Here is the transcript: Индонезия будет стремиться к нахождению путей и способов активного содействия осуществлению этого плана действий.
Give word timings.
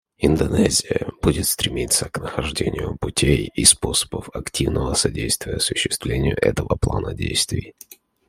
Индонезия 0.17 1.11
будет 1.21 1.45
стремиться 1.45 2.09
к 2.09 2.17
нахождению 2.17 2.97
путей 2.97 3.51
и 3.53 3.63
способов 3.65 4.29
активного 4.33 4.95
содействия 4.95 5.57
осуществлению 5.57 6.35
этого 6.41 6.75
плана 6.75 7.13
действий. 7.13 7.75